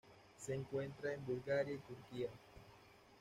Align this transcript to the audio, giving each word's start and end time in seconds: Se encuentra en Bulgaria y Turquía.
Se 0.35 0.55
encuentra 0.55 1.13
en 1.13 1.23
Bulgaria 1.27 1.75
y 1.75 1.77
Turquía. 1.77 2.29